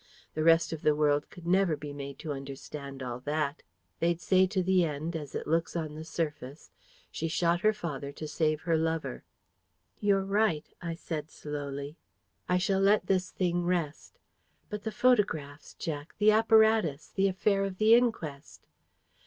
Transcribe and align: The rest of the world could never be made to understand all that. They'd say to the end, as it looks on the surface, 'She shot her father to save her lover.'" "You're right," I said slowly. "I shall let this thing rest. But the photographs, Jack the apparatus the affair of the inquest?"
The 0.33 0.41
rest 0.43 0.73
of 0.73 0.81
the 0.81 0.95
world 0.95 1.29
could 1.29 1.45
never 1.45 1.75
be 1.77 1.93
made 1.93 2.17
to 2.25 2.31
understand 2.33 3.03
all 3.03 3.19
that. 3.19 3.61
They'd 3.99 4.19
say 4.19 4.47
to 4.47 4.63
the 4.63 4.83
end, 4.83 5.15
as 5.15 5.35
it 5.35 5.45
looks 5.45 5.75
on 5.75 5.93
the 5.93 6.03
surface, 6.03 6.71
'She 7.11 7.27
shot 7.27 7.61
her 7.61 7.71
father 7.71 8.11
to 8.13 8.27
save 8.27 8.61
her 8.61 8.75
lover.'" 8.77 9.23
"You're 9.99 10.25
right," 10.25 10.65
I 10.81 10.95
said 10.95 11.29
slowly. 11.29 11.97
"I 12.49 12.57
shall 12.57 12.79
let 12.81 13.05
this 13.05 13.29
thing 13.29 13.63
rest. 13.63 14.17
But 14.71 14.81
the 14.85 14.91
photographs, 14.91 15.75
Jack 15.75 16.15
the 16.17 16.31
apparatus 16.31 17.09
the 17.09 17.27
affair 17.27 17.63
of 17.63 17.77
the 17.77 17.93
inquest?" 17.93 18.65